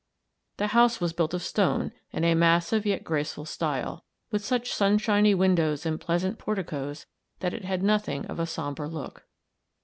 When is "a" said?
2.23-2.33, 8.39-8.47